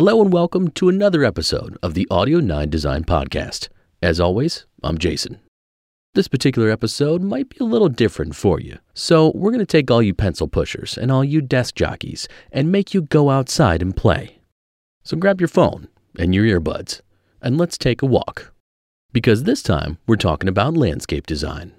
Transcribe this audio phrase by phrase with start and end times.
[0.00, 3.68] Hello and welcome to another episode of the Audio 9 Design Podcast.
[4.00, 5.40] As always, I'm Jason.
[6.14, 9.90] This particular episode might be a little different for you, so we're going to take
[9.90, 13.94] all you pencil pushers and all you desk jockeys and make you go outside and
[13.94, 14.38] play.
[15.02, 15.88] So grab your phone
[16.18, 17.02] and your earbuds
[17.42, 18.54] and let's take a walk.
[19.12, 21.74] Because this time we're talking about landscape design.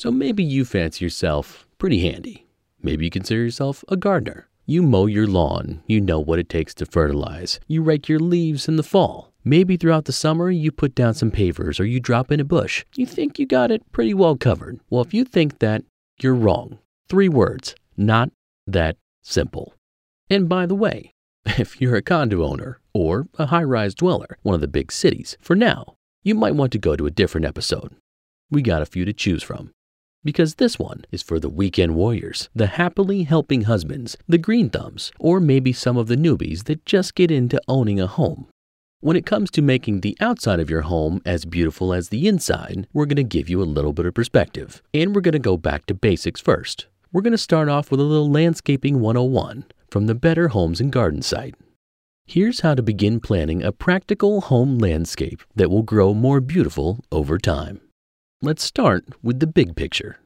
[0.00, 2.46] So maybe you fancy yourself pretty handy.
[2.82, 4.48] Maybe you consider yourself a gardener.
[4.64, 8.66] You mow your lawn, you know what it takes to fertilize, you rake your leaves
[8.66, 9.30] in the fall.
[9.44, 12.82] Maybe throughout the summer you put down some pavers or you drop in a bush.
[12.96, 14.80] You think you got it pretty well covered.
[14.88, 15.84] Well, if you think that,
[16.18, 16.78] you're wrong.
[17.10, 18.30] Three words, not
[18.66, 19.74] that simple.
[20.30, 21.12] And by the way,
[21.44, 25.36] if you're a condo owner or a high rise dweller, one of the big cities,
[25.42, 27.94] for now, you might want to go to a different episode.
[28.50, 29.74] We got a few to choose from
[30.24, 35.12] because this one is for the weekend warriors, the happily helping husbands, the green thumbs,
[35.18, 38.46] or maybe some of the newbies that just get into owning a home.
[39.02, 42.86] When it comes to making the outside of your home as beautiful as the inside,
[42.92, 44.82] we're going to give you a little bit of perspective.
[44.92, 46.86] And we're going to go back to basics first.
[47.10, 50.92] We're going to start off with a little landscaping 101 from the Better Homes and
[50.92, 51.54] Garden site.
[52.26, 57.38] Here's how to begin planning a practical home landscape that will grow more beautiful over
[57.38, 57.80] time.
[58.42, 60.16] Let's start with the big picture.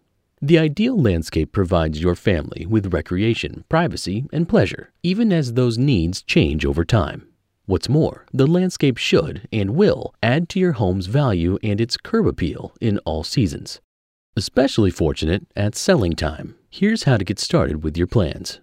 [0.40, 6.22] The ideal landscape provides your family with recreation, privacy, and pleasure, even as those needs
[6.22, 7.26] change over time.
[7.66, 12.28] What's more, the landscape should and will add to your home's value and its curb
[12.28, 13.80] appeal in all seasons.
[14.36, 16.54] Especially fortunate at selling time.
[16.70, 18.60] Here's how to get started with your plans.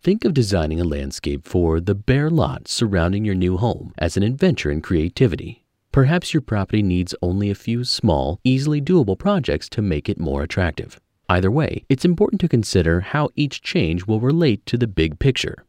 [0.00, 4.22] Think of designing a landscape for the bare lot surrounding your new home as an
[4.22, 5.61] adventure in creativity.
[5.92, 10.42] Perhaps your property needs only a few small, easily doable projects to make it more
[10.42, 10.98] attractive.
[11.28, 15.66] Either way, it's important to consider how each change will relate to the big picture.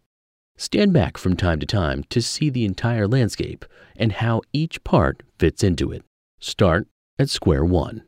[0.56, 3.66] Stand back from time to time to see the entire landscape
[3.98, 6.04] and how each part fits into it.
[6.40, 6.88] Start
[7.20, 8.04] at square one.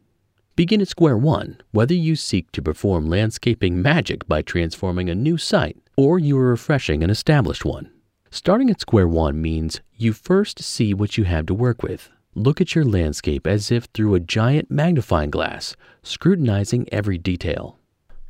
[0.56, 5.38] Begin at square one, whether you seek to perform landscaping magic by transforming a new
[5.38, 7.92] site or you are refreshing an established one.
[8.36, 12.10] Starting at square one means you first see what you have to work with.
[12.34, 15.74] Look at your landscape as if through a giant magnifying glass,
[16.04, 17.80] scrutinizing every detail.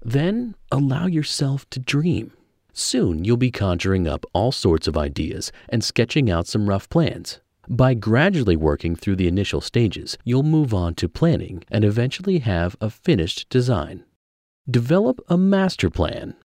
[0.04, 2.34] Then allow yourself to dream.
[2.72, 7.40] Soon you'll be conjuring up all sorts of ideas and sketching out some rough plans.
[7.68, 12.76] By gradually working through the initial stages, you'll move on to planning and eventually have
[12.80, 14.04] a finished design.
[14.70, 16.36] Develop a master plan.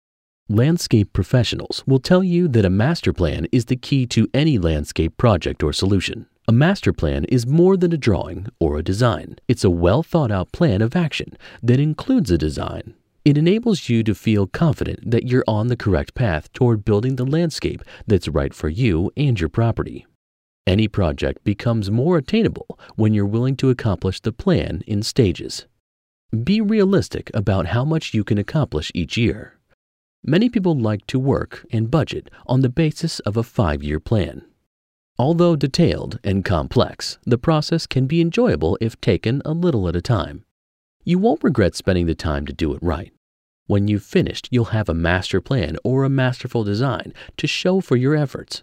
[0.53, 5.17] Landscape professionals will tell you that a master plan is the key to any landscape
[5.17, 6.27] project or solution.
[6.49, 9.37] A master plan is more than a drawing or a design.
[9.47, 12.95] It's a well thought out plan of action that includes a design.
[13.25, 17.25] It enables you to feel confident that you're on the correct path toward building the
[17.25, 20.05] landscape that's right for you and your property.
[20.67, 25.69] Any project becomes more attainable when you're willing to accomplish the plan in stages.
[26.43, 29.60] Be realistic about how much you can accomplish each year.
[30.23, 34.43] Many people like to work and budget on the basis of a five year plan.
[35.19, 40.03] Although detailed and complex, the process can be enjoyable if taken a little at a
[40.03, 40.45] time.
[41.05, 43.13] You won't regret spending the time to do it right.
[43.67, 47.97] When you've finished, you'll have a master plan or a masterful design to show for
[47.97, 48.63] your efforts.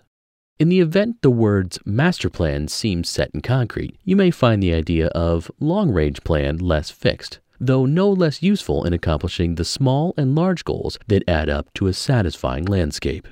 [0.60, 4.74] In the event the words master plan seem set in concrete, you may find the
[4.74, 10.14] idea of long range plan less fixed though no less useful in accomplishing the small
[10.18, 13.28] and large goals that add up to a satisfying landscape.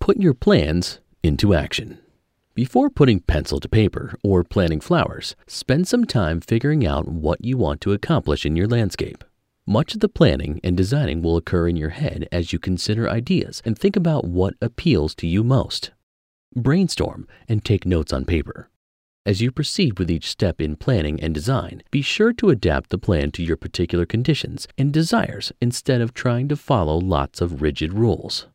[0.00, 1.98] Put your plans into action.
[2.54, 7.56] Before putting pencil to paper or planting flowers, spend some time figuring out what you
[7.56, 9.24] want to accomplish in your landscape.
[9.66, 13.62] Much of the planning and designing will occur in your head as you consider ideas
[13.64, 15.92] and think about what appeals to you most.
[16.54, 18.68] Brainstorm and take notes on paper.
[19.24, 22.98] As you proceed with each step in planning and design, be sure to adapt the
[22.98, 27.92] plan to your particular conditions and desires instead of trying to follow lots of rigid
[27.92, 28.48] rules.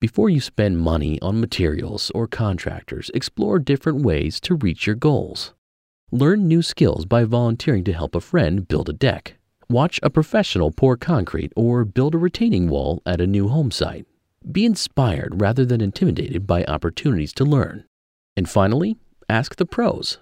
[0.00, 5.52] Before you spend money on materials or contractors, explore different ways to reach your goals.
[6.10, 9.36] Learn new skills by volunteering to help a friend build a deck.
[9.68, 14.06] Watch a professional pour concrete or build a retaining wall at a new home site.
[14.50, 17.84] Be inspired rather than intimidated by opportunities to learn.
[18.34, 18.96] And finally,
[19.28, 20.18] ask the pros.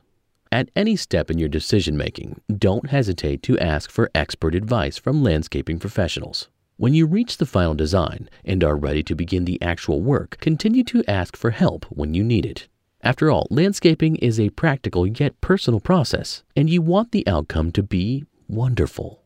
[0.53, 5.23] At any step in your decision making, don't hesitate to ask for expert advice from
[5.23, 6.49] landscaping professionals.
[6.77, 10.85] When you reach the final design and are ready to begin the actual work, continue
[10.85, 12.69] to ask for help when you need it.
[13.01, 17.83] After all, landscaping is a practical yet personal process, and you want the outcome to
[17.83, 19.24] be wonderful.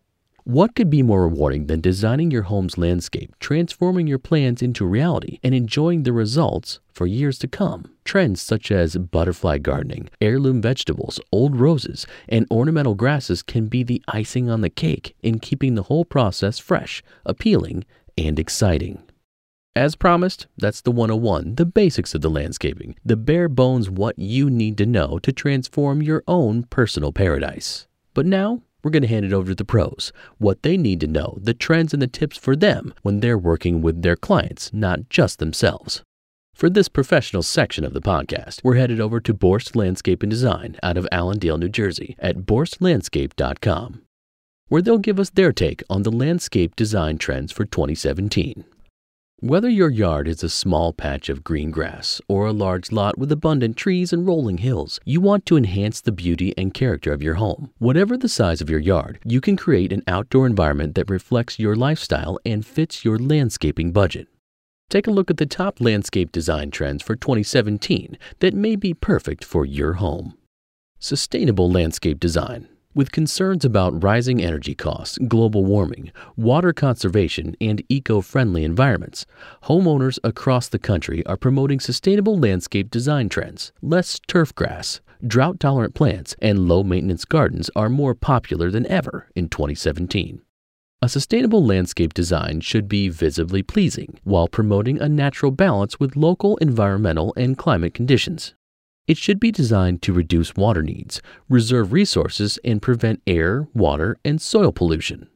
[0.49, 5.41] What could be more rewarding than designing your home's landscape, transforming your plans into reality,
[5.43, 7.93] and enjoying the results for years to come?
[8.03, 14.03] Trends such as butterfly gardening, heirloom vegetables, old roses, and ornamental grasses can be the
[14.09, 17.85] icing on the cake in keeping the whole process fresh, appealing,
[18.17, 19.03] and exciting.
[19.77, 24.49] As promised, that's the 101, the basics of the landscaping, the bare bones what you
[24.49, 27.87] need to know to transform your own personal paradise.
[28.15, 31.07] But now, we're going to hand it over to the pros, what they need to
[31.07, 35.09] know, the trends and the tips for them when they're working with their clients, not
[35.09, 36.03] just themselves.
[36.55, 40.77] For this professional section of the podcast, we're headed over to Borst Landscape and Design
[40.83, 44.03] out of Allendale, New Jersey at borstlandscape.com,
[44.67, 48.65] where they'll give us their take on the landscape design trends for 2017.
[49.41, 53.31] Whether your yard is a small patch of green grass or a large lot with
[53.31, 57.35] abundant trees and rolling hills, you want to enhance the beauty and character of your
[57.35, 57.71] home.
[57.79, 61.77] Whatever the size of your yard, you can create an outdoor environment that reflects your
[61.77, 64.27] lifestyle and fits your landscaping budget.
[64.91, 69.45] Take a look at the top landscape design trends for 2017 that may be perfect
[69.45, 70.37] for your home.
[70.99, 72.67] Sustainable landscape design.
[72.99, 79.25] With concerns about rising energy costs, global warming, water conservation, and eco friendly environments,
[79.63, 83.71] homeowners across the country are promoting sustainable landscape design trends.
[83.81, 89.29] Less turf grass, drought tolerant plants, and low maintenance gardens are more popular than ever
[89.37, 90.43] in 2017.
[91.01, 96.57] A sustainable landscape design should be visibly pleasing while promoting a natural balance with local
[96.57, 98.57] environmental and climate conditions.
[99.09, 104.39] It should be designed to reduce water needs, reserve resources, and prevent air, water, and
[104.39, 105.29] soil pollution.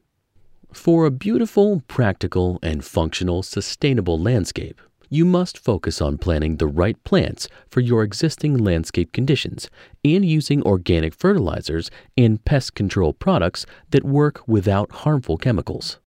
[0.71, 4.79] For a beautiful, practical, and functional sustainable landscape,
[5.09, 9.71] you must focus on planting the right plants for your existing landscape conditions
[10.05, 15.99] and using organic fertilizers and pest control products that work without harmful chemicals.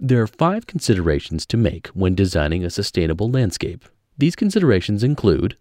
[0.00, 3.84] There are five considerations to make when designing a sustainable landscape.
[4.18, 5.56] These considerations include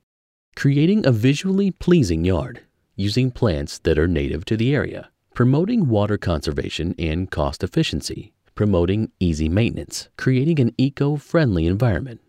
[0.55, 2.61] Creating a visually pleasing yard
[2.95, 5.09] using plants that are native to the area.
[5.33, 8.33] Promoting water conservation and cost efficiency.
[8.55, 10.07] Promoting easy maintenance.
[10.17, 12.21] Creating an eco friendly environment.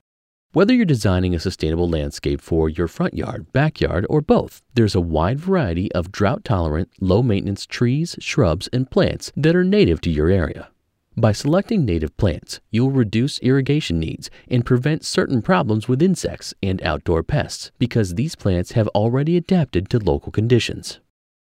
[0.52, 5.00] Whether you're designing a sustainable landscape for your front yard, backyard, or both, there's a
[5.00, 10.10] wide variety of drought tolerant, low maintenance trees, shrubs, and plants that are native to
[10.10, 10.68] your area.
[11.18, 16.82] By selecting native plants, you'll reduce irrigation needs and prevent certain problems with insects and
[16.82, 21.00] outdoor pests because these plants have already adapted to local conditions.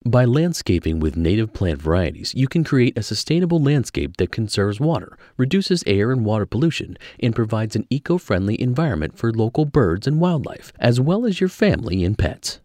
[0.06, 5.19] By landscaping with native plant varieties, you can create a sustainable landscape that conserves water,
[5.37, 10.20] reduces air and water pollution, and provides an eco friendly environment for local birds and
[10.20, 12.60] wildlife, as well as your family and pets.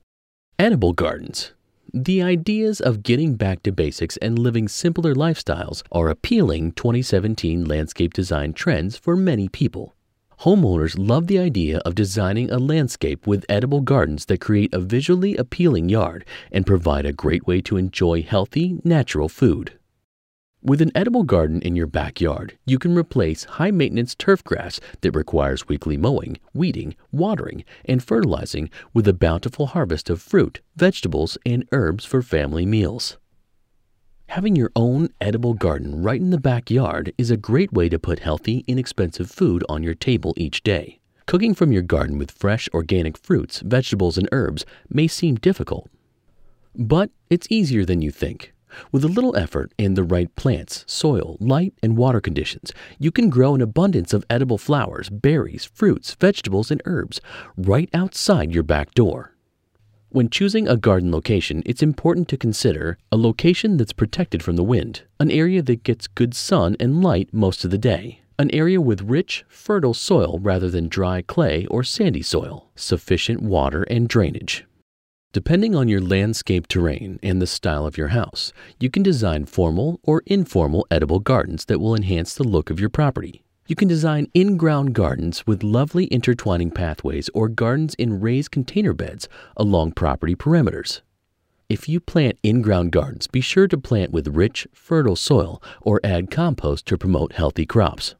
[0.59, 1.52] Edible gardens.
[1.95, 8.13] The ideas of getting back to basics and living simpler lifestyles are appealing 2017 landscape
[8.13, 9.93] design trends for many people.
[10.39, 15.37] Homeowners love the idea of designing a landscape with edible gardens that create a visually
[15.37, 19.77] appealing yard and provide a great way to enjoy healthy, natural food.
[20.65, 25.13] With an edible garden in your backyard, you can replace high maintenance turf grass that
[25.13, 31.67] requires weekly mowing, weeding, watering, and fertilizing with a bountiful harvest of fruit, vegetables, and
[31.73, 33.17] herbs for family meals.
[34.27, 38.19] Having your own edible garden right in the backyard is a great way to put
[38.19, 41.01] healthy, inexpensive food on your table each day.
[41.25, 45.89] Cooking from your garden with fresh organic fruits, vegetables, and herbs may seem difficult,
[46.73, 48.53] but it's easier than you think.
[48.91, 53.29] With a little effort and the right plants, soil, light, and water conditions, you can
[53.29, 57.21] grow an abundance of edible flowers, berries, fruits, vegetables, and herbs
[57.57, 59.33] right outside your back door.
[60.09, 64.63] When choosing a garden location, it's important to consider a location that's protected from the
[64.63, 68.79] wind, an area that gets good sun and light most of the day, an area
[68.79, 74.65] with rich, fertile soil rather than dry clay or sandy soil, sufficient water and drainage.
[75.33, 79.99] Depending on your landscape terrain and the style of your house, you can design formal
[80.03, 83.43] or informal edible gardens that will enhance the look of your property.
[83.65, 88.93] You can design in ground gardens with lovely intertwining pathways or gardens in raised container
[88.93, 91.01] beds along property perimeters.
[91.67, 95.99] If you plant in ground gardens, be sure to plant with rich, fertile soil or
[96.03, 98.13] add compost to promote healthy crops.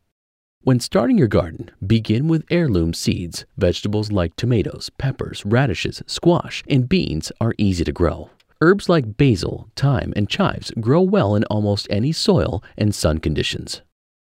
[0.66, 3.44] When starting your garden, begin with heirloom seeds.
[3.58, 8.30] Vegetables like tomatoes, peppers, radishes, squash, and beans are easy to grow.
[8.62, 13.82] Herbs like basil, thyme, and chives grow well in almost any soil and sun conditions.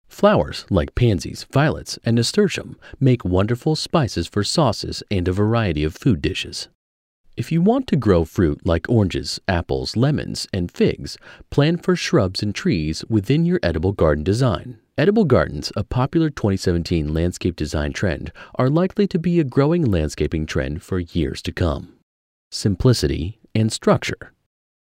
[0.08, 5.94] Flowers like pansies, violets, and nasturtium make wonderful spices for sauces and a variety of
[5.94, 6.68] food dishes.
[7.36, 11.18] If you want to grow fruit like oranges, apples, lemons, and figs,
[11.50, 14.80] plan for shrubs and trees within your edible garden design.
[14.98, 20.46] Edible gardens, a popular 2017 landscape design trend, are likely to be a growing landscaping
[20.46, 21.92] trend for years to come.
[22.50, 24.32] Simplicity and structure.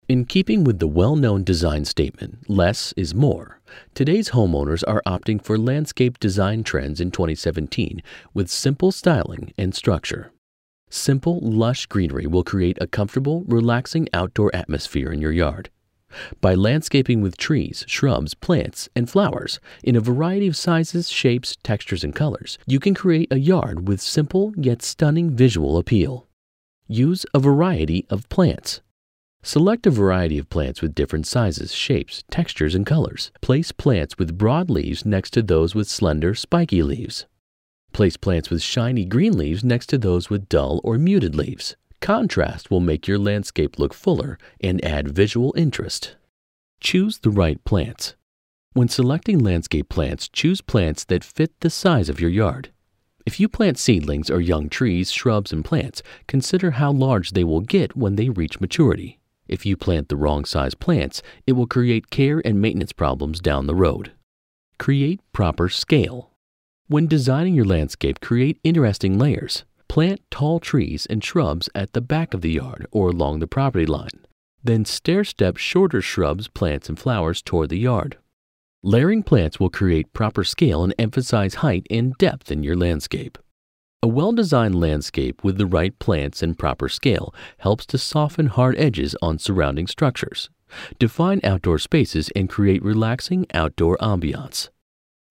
[0.09, 3.61] In keeping with the well known design statement, less is more,
[3.95, 10.33] today's homeowners are opting for landscape design trends in 2017 with simple styling and structure.
[10.89, 15.69] Simple, lush greenery will create a comfortable, relaxing outdoor atmosphere in your yard
[16.41, 22.03] by landscaping with trees, shrubs, plants, and flowers in a variety of sizes, shapes, textures,
[22.03, 26.27] and colors, you can create a yard with simple yet stunning visual appeal.
[26.87, 28.81] Use a variety of plants.
[29.41, 33.31] Select a variety of plants with different sizes, shapes, textures, and colors.
[33.41, 37.25] Place plants with broad leaves next to those with slender, spiky leaves.
[37.91, 41.75] Place plants with shiny green leaves next to those with dull or muted leaves.
[42.03, 46.17] Contrast will make your landscape look fuller and add visual interest.
[46.81, 48.15] Choose the right plants.
[48.73, 52.73] When selecting landscape plants, choose plants that fit the size of your yard.
[53.25, 57.61] If you plant seedlings or young trees, shrubs, and plants, consider how large they will
[57.61, 59.21] get when they reach maturity.
[59.47, 63.65] If you plant the wrong size plants, it will create care and maintenance problems down
[63.65, 64.11] the road.
[64.77, 66.31] Create proper scale.
[66.87, 69.63] When designing your landscape, create interesting layers.
[69.93, 73.85] Plant tall trees and shrubs at the back of the yard or along the property
[73.85, 74.25] line.
[74.63, 78.17] Then stair step shorter shrubs, plants, and flowers toward the yard.
[78.81, 83.37] Layering plants will create proper scale and emphasize height and depth in your landscape.
[84.01, 88.75] A well designed landscape with the right plants and proper scale helps to soften hard
[88.79, 90.49] edges on surrounding structures,
[90.97, 94.69] define outdoor spaces, and create relaxing outdoor ambiance.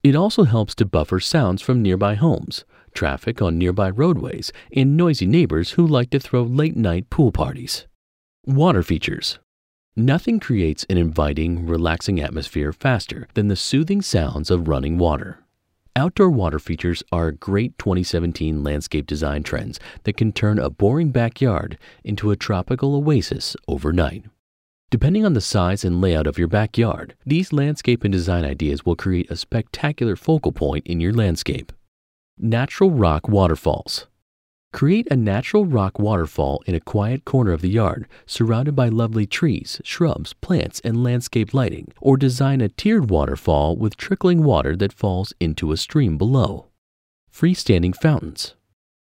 [0.04, 5.26] It also helps to buffer sounds from nearby homes, traffic on nearby roadways, and noisy
[5.26, 7.86] neighbors who like to throw late night pool parties.
[8.44, 9.38] Water features.
[9.94, 15.38] Nothing creates an inviting, relaxing atmosphere faster than the soothing sounds of running water.
[15.94, 21.76] Outdoor water features are great 2017 landscape design trends that can turn a boring backyard
[22.02, 24.24] into a tropical oasis overnight.
[24.90, 28.96] Depending on the size and layout of your backyard, these landscape and design ideas will
[28.96, 31.72] create a spectacular focal point in your landscape.
[32.38, 34.06] Natural rock waterfalls.
[34.72, 39.26] Create a natural rock waterfall in a quiet corner of the yard, surrounded by lovely
[39.26, 44.94] trees, shrubs, plants, and landscape lighting, or design a tiered waterfall with trickling water that
[44.94, 46.68] falls into a stream below.
[47.30, 48.54] Freestanding fountains.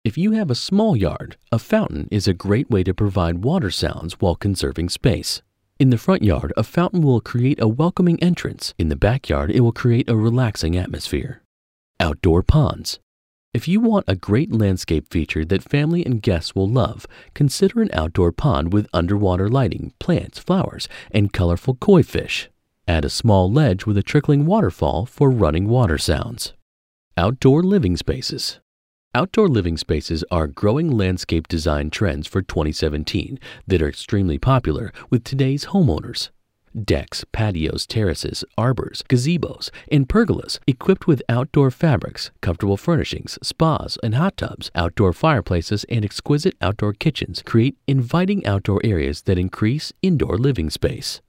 [0.03, 3.71] If you have a small yard, a fountain is a great way to provide water
[3.71, 5.41] sounds while conserving space.
[5.79, 8.73] In the front yard, a fountain will create a welcoming entrance.
[8.77, 11.41] In the backyard, it will create a relaxing atmosphere.
[11.99, 12.99] Outdoor ponds.
[13.55, 17.89] If you want a great landscape feature that family and guests will love, consider an
[17.93, 22.49] outdoor pond with underwater lighting, plants, flowers, and colorful koi fish.
[22.85, 26.51] Add a small ledge with a trickling waterfall for running water sounds.
[27.15, 28.59] Outdoor living spaces.
[29.13, 35.23] Outdoor living spaces are growing landscape design trends for 2017 that are extremely popular with
[35.23, 36.27] today's homeowners.
[36.83, 44.15] Decks, patios, terraces, arbors, gazebos, and pergolas equipped with outdoor fabrics, comfortable furnishings, spas and
[44.15, 50.37] hot tubs, outdoor fireplaces, and exquisite outdoor kitchens create inviting outdoor areas that increase indoor
[50.37, 51.21] living space.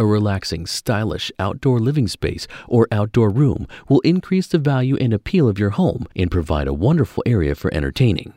[0.00, 5.48] A relaxing, stylish outdoor living space or outdoor room will increase the value and appeal
[5.48, 8.32] of your home and provide a wonderful area for entertaining.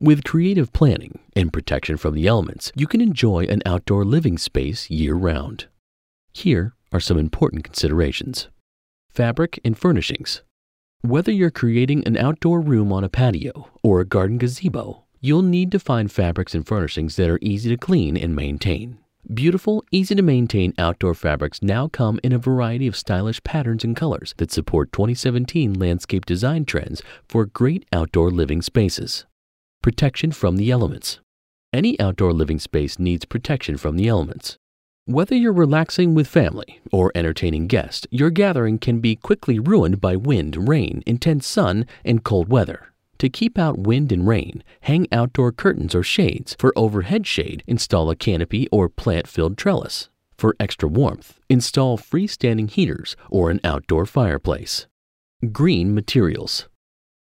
[0.00, 4.88] With creative planning and protection from the elements, you can enjoy an outdoor living space
[4.88, 5.66] year round.
[6.32, 8.48] Here are some important considerations
[9.10, 10.42] fabric and furnishings.
[11.02, 15.70] Whether you're creating an outdoor room on a patio or a garden gazebo, you'll need
[15.72, 18.98] to find fabrics and furnishings that are easy to clean and maintain.
[19.32, 23.94] Beautiful, easy to maintain outdoor fabrics now come in a variety of stylish patterns and
[23.94, 29.26] colors that support 2017 landscape design trends for great outdoor living spaces.
[29.82, 31.20] Protection from the elements.
[31.72, 34.56] Any outdoor living space needs protection from the elements.
[35.06, 40.14] Whether you're relaxing with family or entertaining guests, your gathering can be quickly ruined by
[40.14, 42.92] wind, rain, intense sun, and cold weather.
[43.18, 46.54] To keep out wind and rain, hang outdoor curtains or shades.
[46.56, 50.08] For overhead shade, install a canopy or plant filled trellis.
[50.38, 54.86] For extra warmth, install freestanding heaters or an outdoor fireplace.
[55.50, 56.68] Green materials.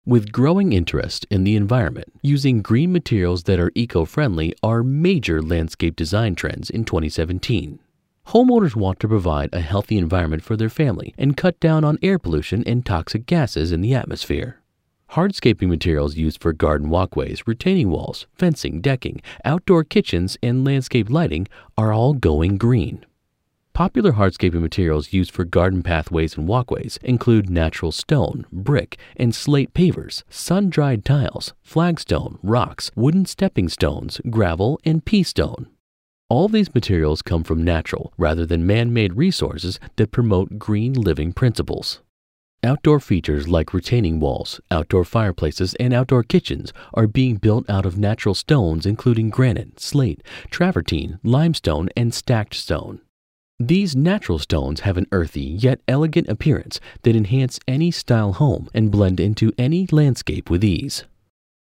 [0.04, 5.44] With growing interest in the environment, using green materials that are eco friendly are major
[5.44, 7.78] landscape design trends in 2017.
[8.30, 12.18] Homeowners want to provide a healthy environment for their family and cut down on air
[12.18, 14.60] pollution and toxic gases in the atmosphere.
[15.12, 21.48] Hardscaping materials used for garden walkways, retaining walls, fencing, decking, outdoor kitchens, and landscape lighting
[21.78, 23.06] are all going green.
[23.74, 29.74] Popular hardscaping materials used for garden pathways and walkways include natural stone, brick, and slate
[29.74, 35.68] pavers, sun dried tiles, flagstone, rocks, wooden stepping stones, gravel, and pea stone.
[36.28, 41.32] All these materials come from natural rather than man made resources that promote green living
[41.32, 42.02] principles.
[42.64, 47.98] Outdoor features like retaining walls, outdoor fireplaces, and outdoor kitchens are being built out of
[47.98, 53.02] natural stones including granite, slate, travertine, limestone, and stacked stone.
[53.68, 58.90] These natural stones have an earthy yet elegant appearance that enhance any style home and
[58.90, 61.04] blend into any landscape with ease.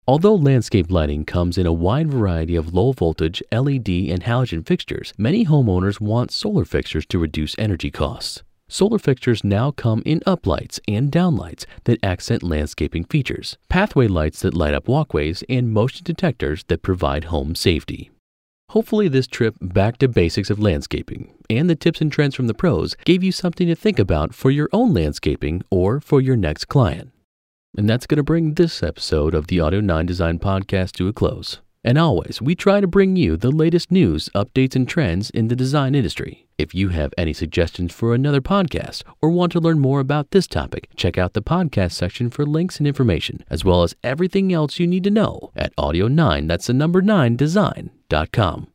[0.08, 5.14] Although landscape lighting comes in a wide variety of low voltage LED and halogen fixtures,
[5.16, 8.42] many homeowners want solar fixtures to reduce energy costs.
[8.68, 14.56] Solar fixtures now come in uplights and downlights that accent landscaping features, pathway lights that
[14.56, 18.10] light up walkways, and motion detectors that provide home safety.
[18.70, 22.54] Hopefully, this trip back to basics of landscaping and the tips and trends from the
[22.54, 26.66] pros gave you something to think about for your own landscaping or for your next
[26.66, 27.12] client.
[27.78, 31.14] And that's going to bring this episode of the Audio 9 Design Podcast to a
[31.14, 31.62] close.
[31.84, 35.56] And always, we try to bring you the latest news, updates, and trends in the
[35.56, 36.48] design industry.
[36.58, 40.48] If you have any suggestions for another podcast or want to learn more about this
[40.48, 44.80] topic, check out the podcast section for links and information, as well as everything else
[44.80, 47.38] you need to know at audio9, that's the number 9
[48.10, 48.68] design.com.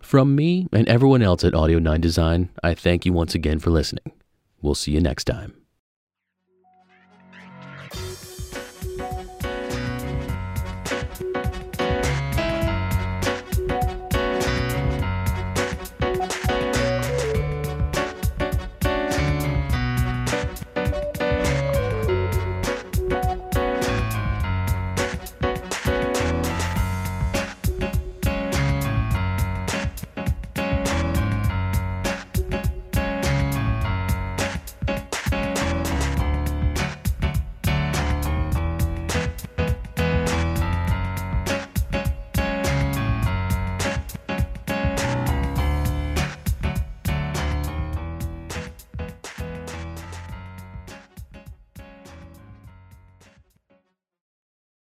[0.00, 3.70] From me and everyone else at Audio 9 Design, I thank you once again for
[3.70, 4.12] listening.
[4.62, 5.65] We'll see you next time.